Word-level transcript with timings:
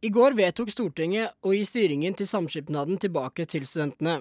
I 0.00 0.08
går 0.14 0.36
vedtok 0.38 0.68
Stortinget 0.70 1.32
å 1.42 1.50
gi 1.56 1.64
styringen 1.66 2.14
til 2.14 2.28
samskipnaden 2.30 3.00
tilbake 3.02 3.42
til 3.50 3.64
studentene. 3.66 4.20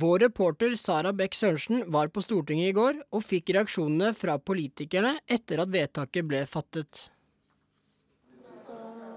Vår 0.00 0.22
reporter 0.24 0.72
Sara 0.80 1.12
Bech 1.12 1.36
Sørensen 1.36 1.82
var 1.92 2.08
på 2.08 2.22
Stortinget 2.24 2.70
i 2.70 2.76
går 2.76 3.02
og 3.12 3.24
fikk 3.26 3.52
reaksjonene 3.52 4.14
fra 4.16 4.38
politikerne 4.40 5.18
etter 5.28 5.60
at 5.60 5.72
vedtaket 5.74 6.24
ble 6.28 6.40
fattet. 6.48 7.10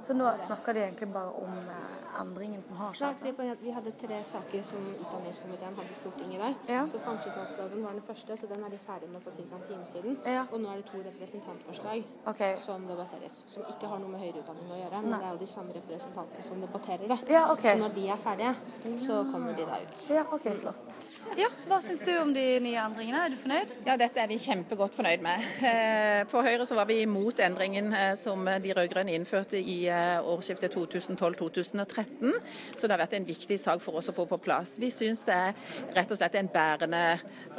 Så 0.08 0.14
nå 0.18 0.32
snakker 0.46 0.74
de 0.74 0.86
egentlig 0.86 1.08
bare 1.14 1.32
om 1.44 1.58
eh, 1.58 2.02
endringen 2.22 2.64
som 2.68 2.78
har 2.78 2.94
skjedd? 2.98 3.22
Nei, 3.24 3.34
fordi 3.38 3.56
Vi 3.62 3.74
hadde 3.76 3.92
tre 4.02 4.20
saker 4.24 4.64
som 4.66 4.88
utdanningskomiteen 4.94 5.76
hadde 5.78 5.94
i 5.94 5.98
Stortinget 5.98 6.36
i 6.36 6.42
dag. 6.42 6.56
Ja. 6.70 6.82
Så 6.88 7.00
Samskipnadsloven 7.00 7.84
var 7.86 7.96
den 7.98 8.06
første, 8.06 8.38
så 8.38 8.50
den 8.50 8.64
er 8.66 8.74
de 8.74 8.80
ferdig 8.86 9.10
med 9.10 9.22
for 9.24 9.32
ca. 9.32 9.44
en 9.56 9.66
time 9.68 9.86
siden. 9.92 10.18
Ja. 10.26 10.46
Og 10.52 10.62
nå 10.62 10.72
er 10.72 10.82
det 10.82 10.88
to 10.90 11.02
representantforslag 11.06 12.04
okay. 12.26 12.56
som 12.58 12.88
debatteres. 12.88 13.44
Som 13.48 13.66
ikke 13.70 13.92
har 13.92 14.02
noe 14.02 14.12
med 14.12 14.24
høyere 14.24 14.44
utdanning 14.44 14.72
å 14.72 14.80
gjøre, 14.82 15.02
men 15.02 15.16
Nei. 15.16 15.20
det 15.22 15.30
er 15.30 15.36
jo 15.38 15.42
de 15.44 15.50
samme 15.54 15.76
representantene 15.78 16.48
som 16.50 16.66
debatterer 16.66 17.08
det. 17.14 17.20
Ja, 17.32 17.46
okay. 17.54 17.76
Så 17.76 17.84
når 17.84 17.96
de 17.98 18.08
er 18.16 18.22
ferdige, 18.26 18.54
så 19.06 19.22
kommer 19.32 19.58
de 19.58 19.68
da 19.70 19.80
ut. 19.86 20.06
Ja, 20.12 20.26
ok, 20.32 20.50
flott. 20.64 21.02
Ja, 21.40 21.50
Hva 21.70 21.80
syns 21.84 22.04
du 22.08 22.12
om 22.18 22.34
de 22.36 22.46
nye 22.64 22.82
endringene? 22.82 23.26
Er 23.26 23.34
du 23.34 23.40
fornøyd? 23.42 23.76
Ja, 23.88 23.98
dette 24.02 24.24
er 24.24 24.30
vi 24.32 24.40
kjempegodt 24.42 24.98
fornøyd 24.98 25.24
med. 25.26 25.48
Eh, 25.72 26.24
På 26.32 26.42
Høyre 26.44 26.66
så 26.68 26.76
var 26.76 26.88
vi 26.90 27.02
imot 27.04 27.40
endringen 27.44 27.94
eh, 27.96 28.14
som 28.20 28.46
de 28.46 28.74
rød-grønne 28.76 29.14
innførte 29.16 29.60
i 29.60 29.78
årsskiftet 30.26 30.76
2012-2013. 30.76 32.34
Så 32.78 32.88
det 32.88 32.96
har 32.96 33.02
vært 33.04 33.16
en 33.18 33.28
viktig 33.28 33.58
sak 33.60 33.82
for 33.84 34.00
oss 34.00 34.12
å 34.12 34.16
få 34.16 34.26
på 34.30 34.40
plass. 34.42 34.78
Vi 34.82 34.92
syns 34.94 35.26
det 35.28 35.36
er 35.36 35.56
rett 35.96 36.12
og 36.12 36.20
slett 36.20 36.38
en, 36.40 36.50
bærende, 36.52 37.04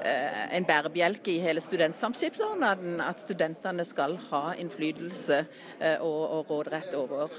en 0.02 0.68
bærebjelke 0.68 1.34
i 1.34 1.42
hele 1.44 1.62
studentsamskipnaden 1.64 3.00
at 3.04 3.22
studentene 3.22 3.86
skal 3.88 4.16
ha 4.30 4.42
innflytelse 4.60 5.40
og, 6.00 6.22
og 6.38 6.50
råderett 6.52 6.96
over, 6.98 7.36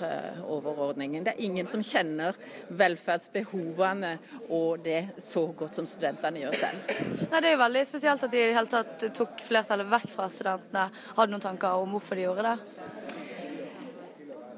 over 0.47 0.83
ordningen. 0.89 1.25
Det 1.25 1.35
er 1.35 1.45
ingen 1.45 1.69
som 1.69 1.83
kjenner 1.85 2.38
velferdsbehovene 2.69 4.16
og 4.49 4.83
det 4.85 5.02
så 5.21 5.45
godt 5.58 5.80
som 5.80 5.88
studentene 5.89 6.44
gjør 6.44 6.59
selv. 6.64 6.94
Nei, 7.30 7.39
Det 7.39 7.49
er 7.49 7.55
jo 7.55 7.64
veldig 7.64 7.86
spesielt 7.89 8.25
at 8.25 8.33
de 8.33 8.41
i 8.41 8.47
det 8.49 8.58
hele 8.58 8.71
tatt 8.71 9.08
tok 9.17 9.44
flertallet 9.44 9.89
vekk 9.91 10.09
fra 10.14 10.30
studentene. 10.31 10.89
Har 11.17 11.27
du 11.27 11.36
noen 11.36 11.44
tanker 11.44 11.83
om 11.83 11.95
hvorfor 11.95 12.19
de 12.19 12.27
gjorde 12.27 12.52
det? 12.53 12.83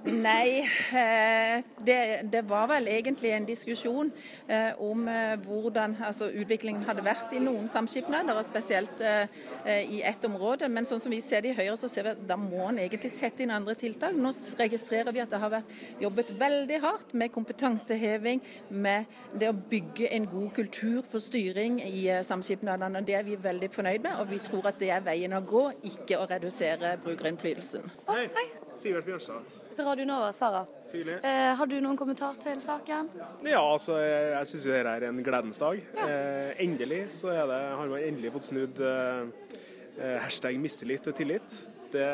Nei, 0.05 0.59
eh, 0.93 1.63
det, 1.85 2.29
det 2.29 2.41
var 2.45 2.67
vel 2.69 2.87
egentlig 2.93 3.31
en 3.33 3.45
diskusjon 3.47 4.11
eh, 4.45 4.77
om 4.81 5.07
eh, 5.09 5.33
hvordan 5.41 5.95
altså, 6.05 6.27
utviklingen 6.29 6.83
hadde 6.85 7.01
vært 7.05 7.33
i 7.33 7.39
noen 7.41 7.65
samskipnader, 7.71 8.37
og 8.37 8.45
spesielt 8.45 9.01
i 9.65 10.01
ett 10.05 10.25
område. 10.27 10.67
Men 10.69 10.85
sånn 10.85 11.01
som 11.01 11.13
vi 11.13 11.21
ser 11.25 11.41
det 11.41 11.53
i 11.53 11.57
Høyre, 11.57 11.77
så 11.79 11.89
ser 11.89 12.05
vi 12.05 12.13
at 12.13 12.21
da 12.29 12.37
må 12.37 12.67
en 12.67 12.79
egentlig 12.83 13.09
sette 13.13 13.41
inn 13.43 13.53
andre 13.53 13.73
tiltak. 13.79 14.13
Nå 14.17 14.29
registrerer 14.59 15.13
vi 15.15 15.23
at 15.23 15.33
det 15.33 15.39
har 15.41 15.53
vært 15.55 15.73
jobbet 16.03 16.33
veldig 16.39 16.79
hardt 16.83 17.15
med 17.17 17.33
kompetanseheving, 17.33 18.43
med 18.69 19.09
det 19.33 19.49
å 19.49 19.57
bygge 19.57 20.11
en 20.13 20.29
god 20.29 20.51
kultur 20.59 21.01
for 21.09 21.23
styring 21.23 21.79
i 21.85 22.05
samskipnadene. 22.25 23.01
og 23.01 23.09
Det 23.09 23.17
er 23.17 23.25
vi 23.25 23.39
veldig 23.41 23.71
fornøyd 23.73 24.05
med, 24.05 24.21
og 24.21 24.29
vi 24.29 24.41
tror 24.45 24.69
at 24.69 24.79
det 24.81 24.93
er 24.93 25.05
veien 25.05 25.33
å 25.33 25.41
gå, 25.41 25.65
ikke 25.95 26.21
å 26.21 26.29
redusere 26.29 26.97
brukerinnflytelsen. 27.05 27.89
Hei. 28.11 28.29
Sivert 28.75 29.05
Bjørnstad. 29.07 29.53
Radio 29.79 30.05
Nova, 30.05 30.31
Sara. 30.35 30.65
Eh, 30.95 31.55
har 31.57 31.67
du 31.67 31.75
noen 31.83 31.97
kommentar 31.99 32.35
til 32.43 32.59
saken? 32.63 33.09
Ja, 33.47 33.61
altså, 33.61 33.97
jeg, 33.99 34.29
jeg 34.33 34.49
syns 34.51 34.67
dette 34.69 34.93
er 34.95 35.05
en 35.09 35.21
gledens 35.23 35.59
dag. 35.61 35.79
Eh, 36.05 36.51
endelig 36.63 37.01
så 37.17 37.31
det, 37.33 37.59
har 37.79 37.91
man 37.91 38.03
endelig 38.03 38.33
fått 38.35 38.49
snudd 38.49 38.81
eh, 38.83 39.49
eh, 39.97 40.17
hashtag 40.23 40.59
mistillit 40.61 41.03
til 41.07 41.15
tillit. 41.17 41.57
Det, 41.91 42.07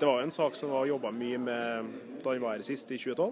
det 0.00 0.08
var 0.08 0.20
jo 0.20 0.26
en 0.26 0.34
sak 0.34 0.56
som 0.58 0.72
var 0.74 0.88
jobba 0.88 1.12
mye 1.16 1.40
med 1.40 1.94
da 2.20 2.34
han 2.34 2.42
var 2.44 2.58
her 2.58 2.66
sist, 2.66 2.92
i 2.92 3.00
2012. 3.00 3.30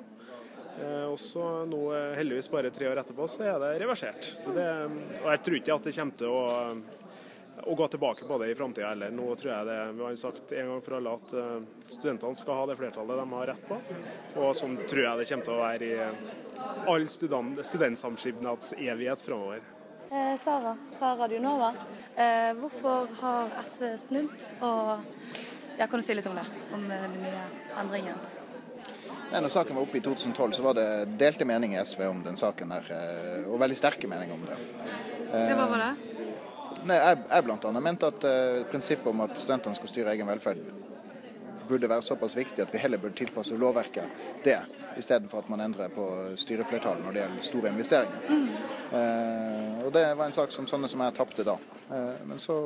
Eh, 0.78 1.04
og 1.08 1.18
så 1.20 1.44
nå, 1.68 1.82
eh, 1.96 2.14
heldigvis 2.20 2.50
bare 2.52 2.72
tre 2.74 2.88
år 2.90 3.02
etterpå, 3.02 3.26
så 3.28 3.44
er 3.48 3.58
det 3.62 3.74
reversert. 3.82 4.32
Så 4.38 4.54
det, 4.56 4.68
og 5.24 5.30
jeg 5.32 5.44
tror 5.44 5.60
ikke 5.60 5.76
at 5.76 5.88
det 5.88 5.96
kommer 5.96 6.20
til 6.20 6.32
å 6.32 6.42
å 7.64 7.74
gå 7.74 7.88
tilbake 7.88 8.26
på 8.28 8.38
det 8.42 8.50
i 8.50 8.54
framtida 8.58 8.92
heller. 8.92 9.10
Nå 9.14 9.34
tror 9.40 9.52
jeg 9.52 9.66
det, 9.68 9.78
Vi 9.98 10.04
har 10.04 10.16
sagt 10.20 10.52
en 10.52 10.70
gang 10.72 10.84
for 10.84 10.98
alle 10.98 11.14
at 11.18 11.32
eh, 11.32 11.56
studentene 11.86 12.38
skal 12.38 12.60
ha 12.60 12.68
det 12.70 12.78
flertallet 12.78 13.22
de 13.22 13.26
har 13.32 13.50
rett 13.52 13.66
på. 13.68 13.80
Og 14.42 14.54
sånn 14.56 14.78
tror 14.84 15.04
jeg 15.04 15.20
det 15.20 15.28
kommer 15.32 15.48
til 15.48 15.56
å 15.56 15.64
være 15.64 15.88
i 15.88 15.98
all 16.94 17.08
student, 17.12 17.60
studentsamskipnads 17.66 18.72
evighet 18.78 19.24
framover. 19.26 19.60
Eh, 20.10 20.34
Sara 20.44 20.76
fra 20.98 21.16
Radio 21.16 21.40
Nova. 21.40 21.74
Eh, 22.16 22.54
hvorfor 22.56 23.08
har 23.20 23.52
SV 23.68 23.96
snudd? 23.96 24.48
Og 24.60 24.98
ja, 25.78 25.86
kan 25.86 26.00
du 26.00 26.02
si 26.02 26.14
litt 26.16 26.26
om 26.26 26.34
det? 26.38 26.46
Om 26.74 26.90
eh, 26.90 27.02
den 27.04 27.20
nye 27.22 27.42
endringen? 27.78 28.16
Nei, 29.28 29.42
når 29.44 29.52
saken 29.52 29.76
var 29.76 29.84
oppe 29.84 29.98
i 30.00 30.00
2012, 30.00 30.52
så 30.56 30.64
var 30.64 30.78
det 30.78 30.88
delte 31.20 31.44
meninger 31.44 31.76
i 31.76 31.84
SV 31.84 32.06
om 32.08 32.22
den 32.24 32.38
saken 32.40 32.72
her, 32.72 32.88
eh, 32.96 33.44
og 33.50 33.60
veldig 33.60 33.76
sterke 33.76 34.08
meninger 34.08 34.34
om 34.34 34.46
det. 34.48 34.56
Det, 35.28 35.42
hva 35.52 35.66
var 35.68 35.84
det? 35.84 36.24
Nei, 36.86 36.96
jeg, 36.96 37.22
jeg 37.30 37.50
annet 37.50 37.82
mente 37.82 38.10
at 38.10 38.26
uh, 38.28 38.66
prinsippet 38.70 39.10
om 39.10 39.24
at 39.24 39.34
studentene 39.38 39.78
skal 39.78 39.90
styre 39.90 40.12
egen 40.14 40.28
velferd, 40.30 40.60
burde 41.68 41.88
være 41.90 42.02
såpass 42.02 42.36
viktig 42.36 42.62
at 42.64 42.72
vi 42.72 42.80
heller 42.80 43.00
burde 43.02 43.18
tilpasse 43.18 43.56
lovverket 43.58 44.44
det, 44.44 44.58
istedenfor 44.96 45.42
at 45.42 45.50
man 45.52 45.60
endrer 45.60 45.92
på 45.92 46.06
styreflertallet 46.40 47.04
når 47.04 47.14
det 47.14 47.22
gjelder 47.22 47.46
store 47.48 47.72
investeringer. 47.74 48.30
Eh, 48.92 49.84
og 49.84 49.92
Det 49.92 50.04
var 50.16 50.24
en 50.26 50.36
sak 50.36 50.54
som 50.54 50.66
sånne 50.70 50.88
som 50.88 51.04
jeg 51.04 51.16
tapte 51.18 51.44
da. 51.44 51.58
Eh, 51.92 52.24
men 52.24 52.40
så 52.40 52.56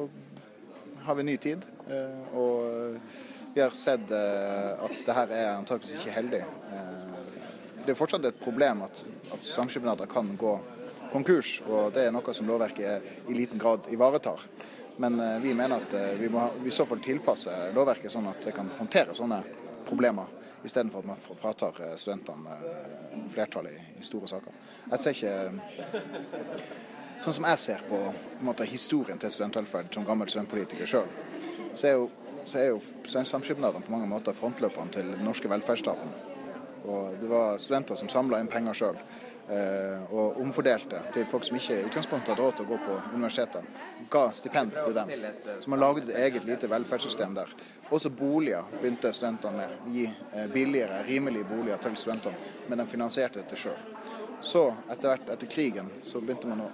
har 1.02 1.18
vi 1.18 1.26
ny 1.26 1.36
tid, 1.36 1.66
eh, 1.90 2.36
og 2.38 3.00
vi 3.54 3.60
har 3.60 3.74
sett 3.76 4.10
eh, 4.10 4.84
at 4.84 5.02
det 5.06 5.16
her 5.18 5.34
er 5.34 5.50
antakeligvis 5.56 5.98
ikke 5.98 6.16
heldig. 6.16 6.44
Eh, 6.72 7.02
det 7.82 7.92
er 7.92 7.98
fortsatt 7.98 8.24
et 8.30 8.38
problem 8.40 8.84
at, 8.86 9.02
at 9.34 9.44
samskipnader 9.44 10.06
kan 10.06 10.30
gå 10.38 10.54
konkurs, 11.12 11.60
og 11.68 11.92
det 11.94 12.06
er 12.06 12.14
noe 12.14 12.34
som 12.34 12.48
lovverket 12.48 13.28
i 13.28 13.36
liten 13.36 13.60
grad 13.60 13.88
ivaretar. 13.92 14.46
Men 14.96 15.20
eh, 15.20 15.40
vi 15.40 15.54
mener 15.54 15.76
at 15.76 15.94
eh, 15.94 16.14
vi 16.20 16.28
må 16.28 16.44
i 16.66 16.70
så 16.70 16.86
fall 16.86 17.00
tilpasse 17.02 17.52
lovverket 17.74 18.12
sånn 18.12 18.28
at 18.30 18.44
det 18.44 18.54
kan 18.56 18.70
håndtere 18.78 19.16
sånne 19.16 19.40
problemer, 19.88 20.28
istedenfor 20.62 21.02
at 21.02 21.10
man 21.12 21.20
fratar 21.40 21.80
eh, 21.80 21.94
studentene 22.00 22.58
flertallet 23.32 23.98
i, 23.98 24.04
store 24.04 24.30
saker. 24.30 24.64
Jeg 24.92 25.04
ser 25.04 25.16
ikke 25.16 26.00
Sånn 27.22 27.36
som 27.36 27.44
jeg 27.46 27.58
ser 27.62 27.82
på, 27.86 27.98
på 28.10 28.42
måte, 28.48 28.64
historien 28.66 29.20
til 29.22 29.30
studentvelferd 29.30 29.92
som 29.94 30.02
gammel 30.02 30.26
studentpolitiker 30.26 30.88
sjøl, 30.90 31.10
så 31.70 31.86
er 31.86 31.92
jo, 31.94 32.08
så 32.42 32.58
er 32.58 32.64
jo 32.72 32.80
samskipnadene 33.06 33.86
på 33.86 33.92
mange 33.94 34.08
måter 34.10 34.34
frontløperne 34.34 34.90
til 34.90 35.12
den 35.12 35.22
norske 35.22 35.46
velferdsstaten. 35.52 36.16
Og 36.82 37.20
det 37.20 37.28
var 37.30 37.60
studenter 37.62 38.00
som 38.00 38.10
samla 38.10 38.40
inn 38.42 38.50
penger 38.50 38.74
sjøl 38.74 38.98
og 39.53 40.36
omfordelte 40.41 41.00
til 41.12 41.26
folk 41.28 41.44
som 41.44 41.56
ikke 41.58 41.75
i 41.80 41.86
utgangspunktet 41.88 42.30
hadde 42.30 42.42
råd 42.44 42.54
til 42.56 42.66
å 42.66 42.70
gå 42.70 42.76
på 42.84 42.98
universiteter. 43.16 43.64
Ga 44.12 44.22
stipend 44.38 44.72
til 44.76 44.94
dem. 44.94 45.10
Så 45.60 45.70
man 45.72 45.82
laget 45.82 46.08
et 46.08 46.20
eget 46.22 46.47
lite 46.47 46.70
velferdssystem 46.70 47.34
der. 47.34 47.50
Også 47.91 48.10
boliger 48.10 48.70
begynte 48.78 49.12
studentene 49.12 49.56
med. 49.56 49.75
Gi 49.92 50.06
eh, 50.06 50.47
billigere, 50.53 51.03
rimelige 51.08 51.44
boliger 51.44 51.82
til 51.82 51.97
studentene, 51.97 52.38
men 52.69 52.78
de 52.78 52.86
finansierte 52.88 53.42
dette 53.42 53.58
sjøl. 53.58 53.76
Så 54.41 54.64
etter 54.91 55.10
hvert, 55.10 55.28
etter 55.34 55.50
krigen, 55.50 55.91
så 56.03 56.22
begynte 56.22 56.48
man 56.48 56.64
å 56.64 56.70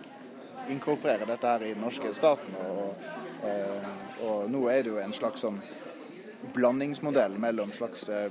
inkorporere 0.70 1.26
dette 1.26 1.50
her 1.50 1.64
i 1.66 1.72
den 1.72 1.82
norske 1.82 2.12
staten. 2.14 2.54
Og, 2.62 3.10
og, 3.48 3.90
og 4.28 4.52
nå 4.52 4.62
er 4.70 4.84
det 4.84 4.92
jo 4.92 5.02
en 5.02 5.16
slags 5.16 5.44
sånn 5.46 5.58
blandingsmodell 6.54 7.34
mellom 7.38 7.72
slags 7.74 8.06
eh, 8.08 8.30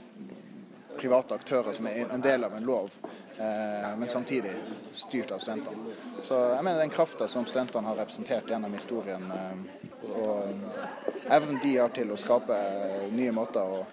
private 0.98 1.38
aktører 1.38 1.76
som 1.76 1.88
er 1.90 2.12
en 2.14 2.24
del 2.24 2.44
av 2.44 2.56
en 2.58 2.66
lov, 2.66 2.92
eh, 3.38 3.90
men 3.98 4.10
samtidig 4.10 4.54
styrt 4.92 5.32
av 5.32 5.42
studentene. 5.44 5.96
Så 6.24 6.40
jeg 6.56 6.64
mener 6.64 6.80
den 6.80 6.94
krafta 6.94 7.28
som 7.28 7.46
studentene 7.46 7.88
har 7.88 8.00
representert 8.02 8.50
gjennom 8.50 8.74
historien, 8.74 9.32
eh, 9.32 9.88
og 10.08 11.30
evnen 11.30 11.60
de 11.64 11.76
har 11.78 11.94
til 11.96 12.12
å 12.12 12.20
skape 12.20 12.56
eh, 12.56 13.10
nye 13.12 13.36
måter 13.36 13.78
å 13.80 13.86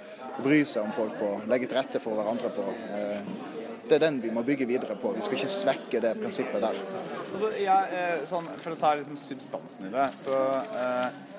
bry 0.42 0.64
seg 0.64 0.84
om 0.84 0.94
folk 0.96 1.18
på, 1.18 1.34
legge 1.50 1.68
til 1.70 1.78
rette 1.78 2.02
for 2.02 2.18
hverandre 2.18 2.50
på, 2.54 2.70
det 3.84 3.98
er 3.98 4.00
den 4.06 4.20
vi 4.22 4.30
må 4.32 4.42
bygge 4.42 4.66
videre 4.66 4.96
på. 4.96 5.12
Vi 5.12 5.22
skal 5.22 5.36
ikke 5.38 5.52
svekke 5.52 6.00
det 6.00 6.14
prinsippet 6.16 6.62
der. 6.64 6.78
Altså, 7.34 7.50
jeg, 7.60 8.18
sånn, 8.28 8.48
for 8.62 8.74
å 8.74 8.78
ta 8.80 8.94
liksom 8.96 9.18
substansen 9.20 9.88
i 9.90 9.92
det, 9.92 10.06
så 10.18 10.38
eh, 10.80 11.33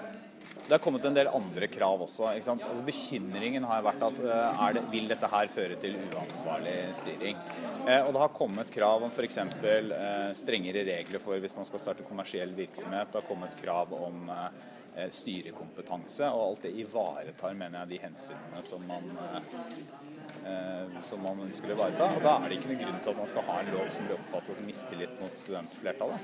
det 0.67 0.73
har 0.73 0.81
kommet 0.81 1.05
en 1.05 1.13
del 1.13 1.27
andre 1.29 1.67
krav 1.69 2.01
også. 2.01 2.25
Altså, 2.31 2.83
bekymringen 2.85 3.67
har 3.69 3.83
vært 3.85 4.01
at 4.07 4.21
eh, 4.23 4.61
er 4.67 4.77
det, 4.77 4.83
vil 4.89 5.09
dette 5.11 5.29
her 5.29 5.49
føre 5.53 5.77
til 5.81 5.97
uansvarlig 6.07 6.75
styring? 6.97 7.41
Eh, 7.85 8.01
og 8.01 8.13
det 8.15 8.23
har 8.23 8.31
kommet 8.33 8.71
krav 8.73 9.05
om 9.05 9.13
f.eks. 9.13 9.37
Eh, 9.37 10.31
strengere 10.37 10.85
regler 10.87 11.21
for 11.21 11.37
hvis 11.41 11.53
man 11.57 11.69
skal 11.69 11.83
starte 11.83 12.07
kommersiell 12.07 12.55
virksomhet. 12.57 13.11
Det 13.13 13.21
har 13.21 13.27
kommet 13.27 13.53
krav 13.61 13.93
om 13.93 14.31
eh, 14.33 15.09
styrekompetanse, 15.13 16.31
og 16.33 16.47
alt 16.47 16.65
det 16.65 16.73
ivaretar, 16.81 17.53
mener 17.53 17.83
jeg, 17.83 17.93
de 17.93 18.01
hensynene 18.07 18.65
som 18.65 18.89
man 18.89 19.11
eh, 19.27 19.53
eh, 20.49 20.97
som 21.05 21.21
man 21.21 21.45
ønsker 21.45 21.69
å 21.69 21.77
ivareta. 21.77 22.09
Og 22.17 22.25
da 22.25 22.39
er 22.39 22.49
det 22.49 22.57
ikke 22.57 22.71
noen 22.73 22.81
grunn 22.81 22.99
til 23.03 23.13
at 23.13 23.21
man 23.21 23.31
skal 23.35 23.47
ha 23.51 23.59
en 23.61 23.71
lov 23.75 23.93
som 23.93 24.09
blir 24.09 24.17
oppfattet 24.17 24.59
som 24.59 24.65
mistillit 24.69 25.21
mot 25.21 25.37
studentflertallet. 25.43 26.19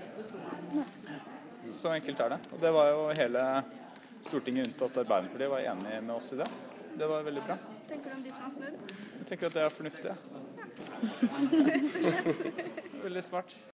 Så 1.78 1.94
enkelt 1.94 2.26
er 2.26 2.36
det. 2.36 2.42
Og 2.56 2.66
det 2.66 2.74
var 2.74 2.90
jo 2.90 3.08
hele 3.22 3.46
Stortinget 4.22 4.68
unntatt 4.68 4.98
Arbeiderpartiet 5.02 5.50
var 5.50 5.60
enig 5.60 6.04
med 6.04 6.16
oss 6.16 6.34
i 6.34 6.40
det. 6.42 6.48
Det 6.98 7.08
var 7.08 7.24
veldig 7.24 7.44
bra. 7.48 7.58
Tenker 7.90 8.10
du 8.10 8.16
om 8.16 8.24
de 8.24 8.30
som 8.30 8.44
har 8.46 8.52
snudd? 8.52 8.96
Jeg 9.20 9.28
tenker 9.32 9.48
at 9.48 9.58
det 9.58 9.66
er 9.66 9.70
fornuftig. 9.70 10.14
ja. 10.14 10.16
Veldig 13.04 13.24
smart. 13.26 13.71